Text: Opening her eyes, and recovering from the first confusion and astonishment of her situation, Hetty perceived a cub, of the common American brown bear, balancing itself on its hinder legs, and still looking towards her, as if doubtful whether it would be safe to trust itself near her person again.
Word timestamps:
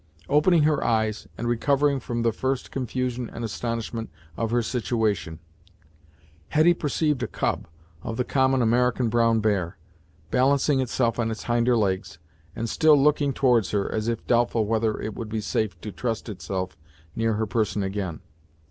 Opening 0.27 0.63
her 0.63 0.83
eyes, 0.83 1.27
and 1.37 1.47
recovering 1.47 1.99
from 1.99 2.23
the 2.23 2.31
first 2.31 2.71
confusion 2.71 3.29
and 3.29 3.45
astonishment 3.45 4.09
of 4.35 4.49
her 4.49 4.63
situation, 4.63 5.37
Hetty 6.47 6.73
perceived 6.73 7.21
a 7.21 7.27
cub, 7.27 7.67
of 8.01 8.17
the 8.17 8.23
common 8.23 8.63
American 8.63 9.09
brown 9.09 9.41
bear, 9.41 9.77
balancing 10.31 10.79
itself 10.79 11.19
on 11.19 11.29
its 11.29 11.43
hinder 11.43 11.77
legs, 11.77 12.17
and 12.55 12.67
still 12.67 12.99
looking 12.99 13.31
towards 13.31 13.69
her, 13.69 13.91
as 13.93 14.07
if 14.07 14.25
doubtful 14.25 14.65
whether 14.65 14.99
it 14.99 15.13
would 15.13 15.29
be 15.29 15.39
safe 15.39 15.79
to 15.81 15.91
trust 15.91 16.29
itself 16.29 16.75
near 17.15 17.33
her 17.35 17.45
person 17.45 17.83
again. 17.83 18.21